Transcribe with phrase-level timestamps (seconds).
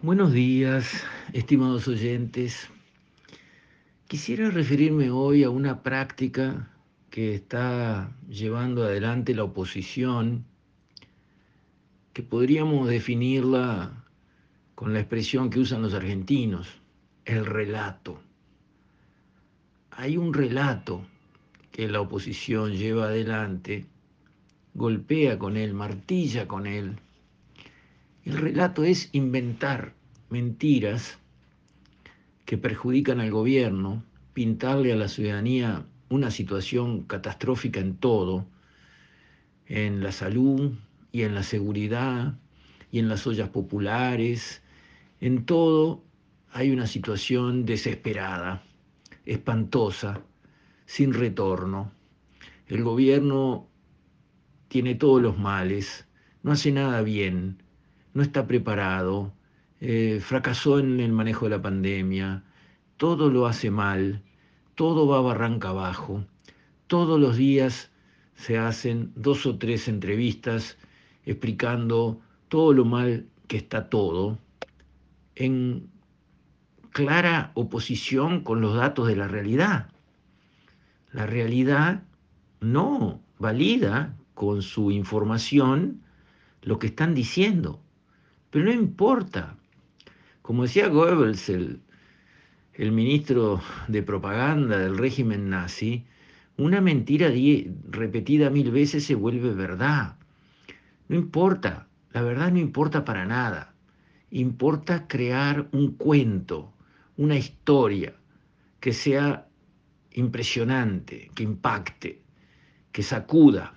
[0.00, 2.70] Buenos días, estimados oyentes.
[4.06, 6.70] Quisiera referirme hoy a una práctica
[7.10, 10.44] que está llevando adelante la oposición,
[12.12, 14.04] que podríamos definirla
[14.76, 16.68] con la expresión que usan los argentinos,
[17.24, 18.20] el relato.
[19.90, 21.04] Hay un relato
[21.72, 23.84] que la oposición lleva adelante,
[24.74, 27.00] golpea con él, martilla con él,
[28.28, 29.94] el relato es inventar
[30.28, 31.18] mentiras
[32.44, 38.46] que perjudican al gobierno, pintarle a la ciudadanía una situación catastrófica en todo,
[39.64, 40.74] en la salud
[41.10, 42.34] y en la seguridad
[42.92, 44.62] y en las ollas populares,
[45.22, 46.04] en todo
[46.52, 48.62] hay una situación desesperada,
[49.24, 50.20] espantosa,
[50.84, 51.92] sin retorno.
[52.66, 53.66] El gobierno
[54.68, 56.06] tiene todos los males,
[56.42, 57.62] no hace nada bien,
[58.14, 59.32] no está preparado,
[59.80, 62.42] eh, fracasó en el manejo de la pandemia,
[62.96, 64.22] todo lo hace mal,
[64.74, 66.24] todo va barranca abajo,
[66.86, 67.90] todos los días
[68.34, 70.78] se hacen dos o tres entrevistas
[71.24, 74.38] explicando todo lo mal que está todo,
[75.34, 75.88] en
[76.90, 79.90] clara oposición con los datos de la realidad.
[81.12, 82.02] La realidad
[82.60, 86.02] no valida con su información
[86.62, 87.80] lo que están diciendo.
[88.50, 89.56] Pero no importa.
[90.42, 91.82] Como decía Goebbels, el,
[92.92, 96.04] ministro de propaganda del régimen nazi,
[96.56, 97.30] una mentira
[97.90, 100.16] repetida mil veces se vuelve verdad.
[101.08, 103.74] No importa, la verdad no importa para nada.
[104.30, 106.72] Importa crear un cuento,
[107.16, 108.14] una historia
[108.80, 109.46] que sea
[110.12, 112.22] impresionante, que impacte,
[112.92, 113.74] que sacuda.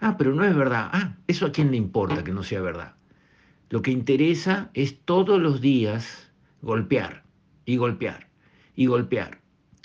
[0.00, 0.88] Ah, pero no es verdad.
[0.92, 2.94] Ah, eso a quién le importa que no sea verdad.
[3.70, 6.30] Lo que interesa es todos los días
[6.62, 7.24] golpear
[7.64, 8.28] y golpear
[8.76, 9.40] y golpear,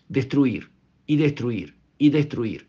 [0.08, 0.71] destruir
[1.05, 2.67] y destruir y destruir.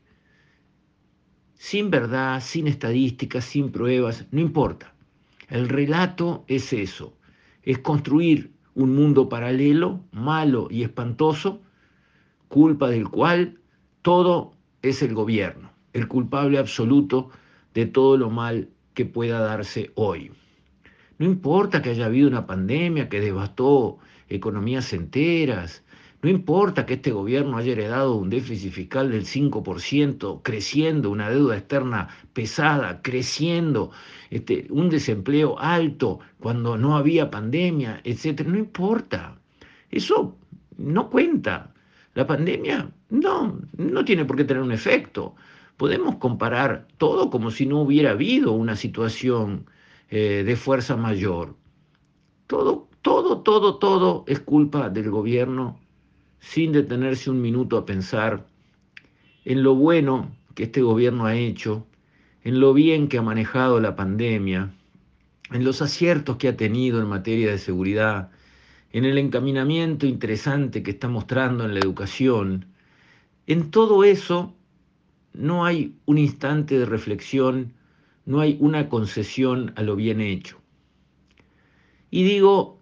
[1.54, 4.94] Sin verdad, sin estadísticas, sin pruebas, no importa.
[5.48, 7.16] El relato es eso,
[7.62, 11.60] es construir un mundo paralelo, malo y espantoso,
[12.48, 13.58] culpa del cual
[14.02, 14.52] todo
[14.82, 17.30] es el gobierno, el culpable absoluto
[17.74, 20.32] de todo lo mal que pueda darse hoy.
[21.20, 23.98] No importa que haya habido una pandemia que devastó
[24.30, 25.84] economías enteras.
[26.22, 31.58] No importa que este gobierno haya heredado un déficit fiscal del 5%, creciendo, una deuda
[31.58, 33.90] externa pesada, creciendo,
[34.30, 38.40] este, un desempleo alto cuando no había pandemia, etc.
[38.46, 39.36] No importa.
[39.90, 40.38] Eso
[40.78, 41.74] no cuenta.
[42.14, 45.34] La pandemia no, no tiene por qué tener un efecto.
[45.76, 49.66] Podemos comparar todo como si no hubiera habido una situación
[50.10, 51.56] eh, de fuerza mayor.
[52.46, 55.78] Todo, todo, todo, todo es culpa del gobierno
[56.40, 58.46] sin detenerse un minuto a pensar
[59.44, 61.86] en lo bueno que este gobierno ha hecho,
[62.42, 64.74] en lo bien que ha manejado la pandemia,
[65.52, 68.30] en los aciertos que ha tenido en materia de seguridad,
[68.92, 72.66] en el encaminamiento interesante que está mostrando en la educación.
[73.46, 74.54] En todo eso
[75.32, 77.74] no hay un instante de reflexión
[78.24, 80.60] no hay una concesión a lo bien hecho.
[82.10, 82.80] Y digo,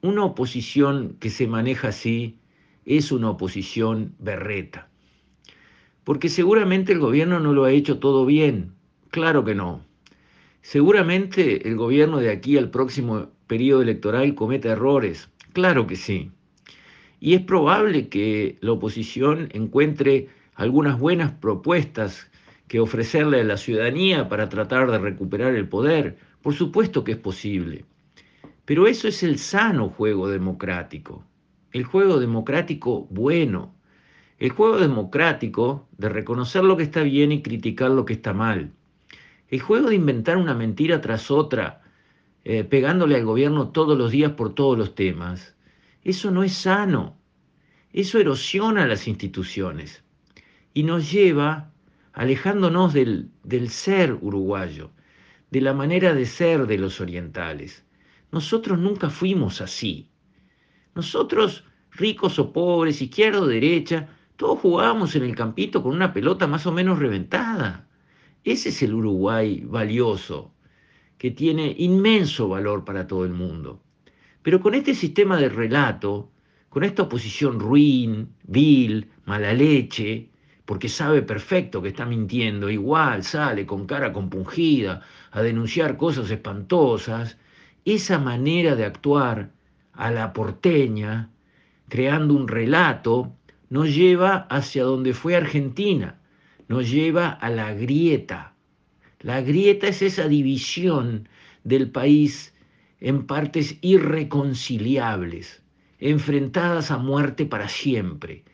[0.00, 2.38] una oposición que se maneja así
[2.84, 4.88] es una oposición berreta.
[6.04, 8.72] Porque seguramente el gobierno no lo ha hecho todo bien,
[9.10, 9.84] claro que no.
[10.62, 16.30] Seguramente el gobierno de aquí al próximo periodo electoral cometa errores, claro que sí.
[17.20, 22.30] Y es probable que la oposición encuentre algunas buenas propuestas
[22.68, 26.18] que ofrecerle a la ciudadanía para tratar de recuperar el poder.
[26.42, 27.84] Por supuesto que es posible.
[28.64, 31.24] Pero eso es el sano juego democrático,
[31.72, 33.74] el juego democrático bueno,
[34.38, 38.72] el juego democrático de reconocer lo que está bien y criticar lo que está mal,
[39.48, 41.80] el juego de inventar una mentira tras otra,
[42.44, 45.56] eh, pegándole al gobierno todos los días por todos los temas.
[46.02, 47.16] Eso no es sano,
[47.90, 50.04] eso erosiona las instituciones
[50.74, 51.72] y nos lleva
[52.18, 53.30] alejándonos del,
[53.70, 54.90] ser uruguayo,
[55.52, 57.84] de la manera de ser de los orientales.
[58.32, 60.10] Nosotros nunca fuimos así.
[60.96, 66.48] Nosotros, ricos o pobres, izquierda o derecha, todos jugábamos en el campito con una pelota
[66.48, 67.86] más o menos reventada.
[68.42, 70.52] Ese es el Uruguay valioso,
[71.18, 73.80] que tiene inmenso valor para todo el mundo.
[74.42, 76.32] Pero con este sistema de relato,
[76.68, 80.30] con esta oposición ruin, vil, mala leche,
[80.68, 85.00] porque sabe perfecto que está mintiendo, igual sale con cara compungida
[85.30, 87.38] a denunciar cosas espantosas
[87.86, 89.50] esa manera de actuar
[89.94, 91.30] a la porteña,
[91.88, 93.32] creando un relato,
[93.70, 96.20] nos lleva hacia donde fue Argentina,
[96.68, 98.52] nos lleva a la grieta.
[99.20, 101.30] La grieta es esa división
[101.64, 102.54] del país
[103.00, 105.62] en partes irreconciliables,
[105.98, 108.44] enfrentadas a muerte para siempre.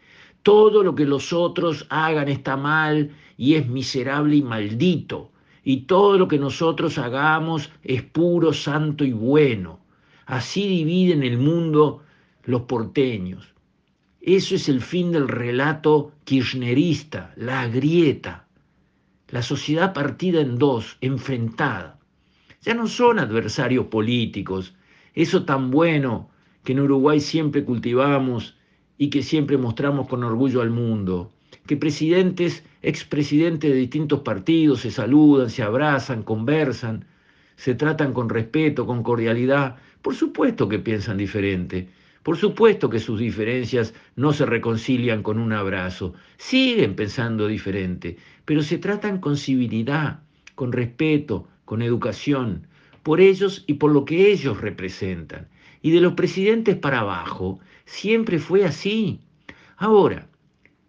[0.44, 5.32] Todo lo que los otros hagan está mal y es miserable y maldito.
[5.64, 9.80] Y todo lo que nosotros hagamos es puro, santo y bueno.
[10.26, 12.02] Así dividen el mundo
[12.44, 13.54] los porteños.
[14.20, 18.46] Eso es el fin del relato kirchnerista, la grieta,
[19.28, 21.98] la sociedad partida en dos, enfrentada.
[22.60, 24.74] Ya no son adversarios políticos,
[25.14, 26.28] eso tan bueno
[26.64, 28.56] que en Uruguay siempre cultivamos
[28.98, 31.32] y que siempre mostramos con orgullo al mundo,
[31.66, 37.04] que presidentes, expresidentes de distintos partidos se saludan, se abrazan, conversan,
[37.56, 41.88] se tratan con respeto, con cordialidad, por supuesto que piensan diferente,
[42.22, 48.62] por supuesto que sus diferencias no se reconcilian con un abrazo, siguen pensando diferente, pero
[48.62, 50.20] se tratan con civilidad,
[50.54, 52.66] con respeto, con educación,
[53.02, 55.48] por ellos y por lo que ellos representan.
[55.84, 59.20] Y de los presidentes para abajo, siempre fue así.
[59.76, 60.30] Ahora,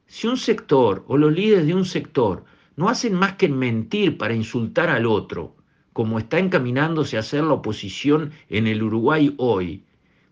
[0.08, 2.46] si un sector o los líderes de un sector
[2.78, 5.58] no hacen más que mentir para insultar al otro,
[5.92, 9.84] como está encaminándose a hacer la oposición en el Uruguay hoy,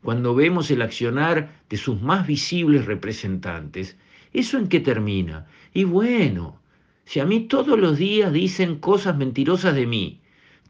[0.01, 3.97] cuando vemos el accionar de sus más visibles representantes,
[4.31, 5.45] ¿eso en qué termina?
[5.73, 6.61] Y bueno,
[7.03, 10.21] si a mí todos los días dicen cosas mentirosas de mí,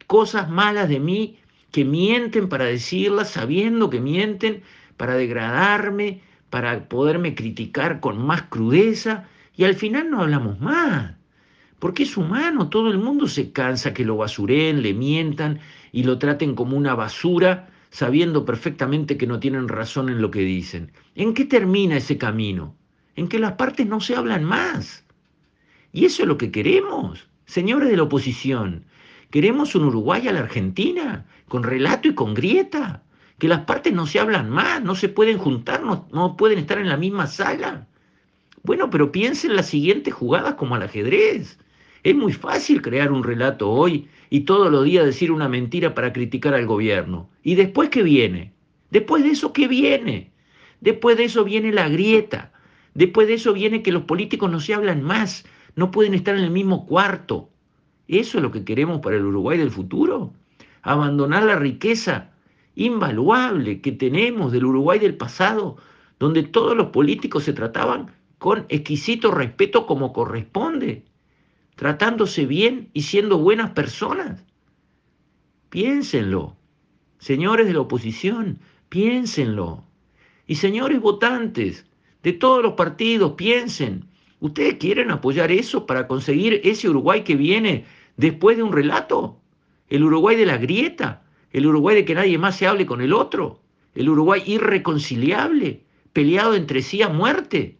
[0.07, 1.37] cosas malas de mí,
[1.73, 4.61] que mienten para decirlas, sabiendo que mienten,
[4.95, 6.21] para degradarme,
[6.51, 9.27] para poderme criticar con más crudeza,
[9.57, 11.15] y al final no hablamos más.
[11.79, 15.59] Porque es humano, todo el mundo se cansa que lo basuren, le mientan
[15.91, 20.41] y lo traten como una basura sabiendo perfectamente que no tienen razón en lo que
[20.41, 20.91] dicen.
[21.15, 22.75] ¿En qué termina ese camino?
[23.15, 25.03] En que las partes no se hablan más.
[25.91, 28.85] Y eso es lo que queremos, señores de la oposición.
[29.33, 33.01] Queremos un Uruguay a la Argentina, con relato y con grieta.
[33.39, 36.77] Que las partes no se hablan más, no se pueden juntar, no, no pueden estar
[36.77, 37.87] en la misma sala.
[38.61, 41.57] Bueno, pero piensen las siguientes jugadas como al ajedrez.
[42.03, 46.13] Es muy fácil crear un relato hoy y todos los días decir una mentira para
[46.13, 47.27] criticar al gobierno.
[47.41, 48.53] ¿Y después qué viene?
[48.91, 50.31] Después de eso, ¿qué viene?
[50.79, 52.51] Después de eso viene la grieta.
[52.93, 55.43] Después de eso viene que los políticos no se hablan más,
[55.75, 57.49] no pueden estar en el mismo cuarto.
[58.19, 60.33] ¿Eso es lo que queremos para el Uruguay del futuro?
[60.81, 62.31] Abandonar la riqueza
[62.75, 65.77] invaluable que tenemos del Uruguay del pasado,
[66.19, 71.05] donde todos los políticos se trataban con exquisito respeto como corresponde
[71.75, 74.45] tratándose bien y siendo buenas personas.
[75.69, 76.55] Piénsenlo.
[77.17, 79.83] Señores de la oposición, piénsenlo.
[80.45, 81.85] Y señores votantes
[82.21, 84.05] de todos los partidos, piensen.
[84.39, 87.85] ¿Ustedes quieren apoyar eso para conseguir ese Uruguay que viene
[88.17, 89.39] después de un relato?
[89.89, 93.13] El Uruguay de la grieta, el Uruguay de que nadie más se hable con el
[93.13, 93.59] otro,
[93.95, 95.83] el Uruguay irreconciliable,
[96.13, 97.77] peleado entre sí a muerte.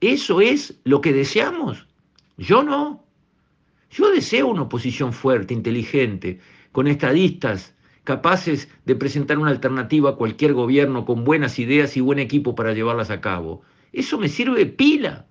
[0.00, 1.86] ¿Eso es lo que deseamos?
[2.36, 3.04] Yo no.
[3.90, 6.40] Yo deseo una oposición fuerte, inteligente,
[6.72, 7.74] con estadistas
[8.04, 12.72] capaces de presentar una alternativa a cualquier gobierno con buenas ideas y buen equipo para
[12.72, 13.62] llevarlas a cabo.
[13.92, 15.26] Eso me sirve pila,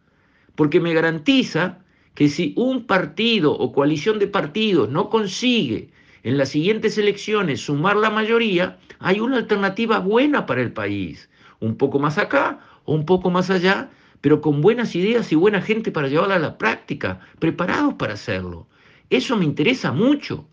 [0.56, 1.80] porque me garantiza
[2.18, 5.92] que si un partido o coalición de partidos no consigue
[6.24, 11.78] en las siguientes elecciones sumar la mayoría, hay una alternativa buena para el país, un
[11.78, 15.92] poco más acá o un poco más allá, pero con buenas ideas y buena gente
[15.92, 18.66] para llevarla a la práctica, preparados para hacerlo.
[19.12, 20.48] Eso me interesa mucho,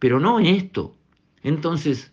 [0.00, 0.96] pero no esto.
[1.44, 2.12] Entonces,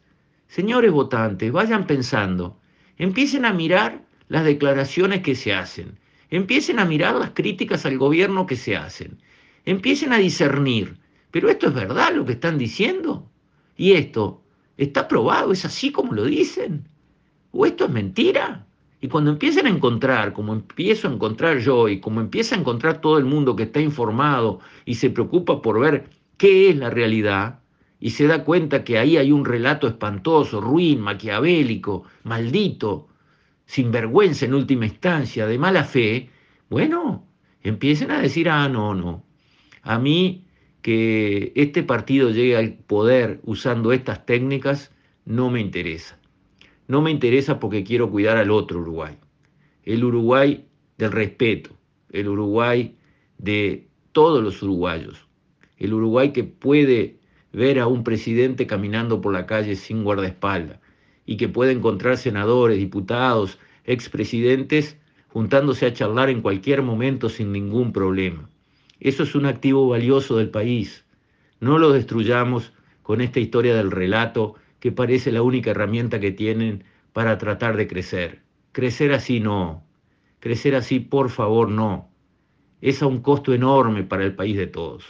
[0.49, 2.59] señores votantes, vayan pensando,
[2.99, 5.97] empiecen a mirar las declaraciones que se hacen,
[6.29, 9.19] empiecen a mirar las críticas al gobierno que se hacen,
[9.65, 10.97] empiecen a discernir,
[11.31, 13.29] pero esto es verdad lo que están diciendo,
[13.75, 14.41] y esto
[14.77, 16.87] está probado, es así como lo dicen,
[17.51, 18.65] o esto es mentira.
[18.99, 22.99] Y cuando empiecen a encontrar, como empiezo a encontrar yo y como empieza a encontrar
[22.99, 27.59] todo el mundo que está informado y se preocupa por ver qué es la realidad,
[27.99, 33.07] y se da cuenta que ahí hay un relato espantoso, ruin, maquiavélico, maldito,
[33.67, 36.29] sin vergüenza en última instancia, de mala fe,
[36.69, 37.27] bueno,
[37.61, 39.25] empiecen a decir, ah, no, no,
[39.83, 40.45] a mí
[40.81, 44.91] que este partido llegue al poder usando estas técnicas
[45.25, 46.17] no me interesa.
[46.87, 49.17] No me interesa porque quiero cuidar al otro Uruguay.
[49.83, 50.65] El Uruguay
[50.97, 51.71] del respeto,
[52.11, 52.95] el Uruguay
[53.37, 55.27] de todos los uruguayos,
[55.77, 57.19] el Uruguay que puede
[57.51, 60.79] ver a un presidente caminando por la calle sin guardaespaldas
[61.27, 67.93] y que puede encontrar senadores, diputados, expresidentes juntándose a charlar en cualquier momento sin ningún
[67.93, 68.49] problema.
[68.99, 71.05] Eso es un activo valioso del país.
[71.59, 76.85] No lo destruyamos con esta historia del relato que parece la única herramienta que tienen
[77.13, 78.41] para tratar de crecer.
[78.71, 79.85] Crecer así no.
[80.39, 82.09] Crecer así, por favor, no.
[82.79, 85.03] Es a un costo enorme para el país de todos.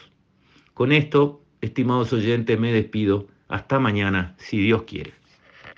[0.74, 3.28] Con esto, estimados oyentes, me despido.
[3.50, 5.17] Hasta mañana, si Dios quiere.